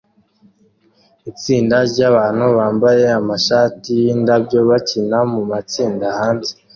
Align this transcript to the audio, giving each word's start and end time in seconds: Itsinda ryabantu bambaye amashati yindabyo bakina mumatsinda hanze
Itsinda 1.31 1.77
ryabantu 1.91 2.45
bambaye 2.57 3.05
amashati 3.19 3.89
yindabyo 4.03 4.59
bakina 4.69 5.17
mumatsinda 5.31 6.07
hanze 6.19 6.51